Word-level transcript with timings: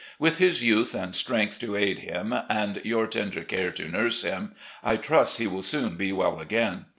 With 0.17 0.39
his 0.39 0.63
youth 0.63 0.95
and 0.95 1.13
strength 1.15 1.59
to 1.59 1.75
aid 1.75 1.99
him, 1.99 2.33
and 2.49 2.81
yo\ir 2.83 3.05
tender 3.05 3.43
care 3.43 3.69
to 3.73 3.85
ntirse 3.85 4.23
him, 4.23 4.55
I 4.83 4.95
trust 4.97 5.37
he 5.37 5.45
will 5.45 5.61
soon 5.61 5.93
be 5.95 6.11
well 6.11 6.39
again. 6.39 6.85